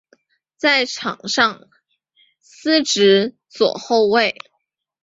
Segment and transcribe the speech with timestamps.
[0.57, 1.69] 在场上
[2.39, 4.35] 司职左后卫。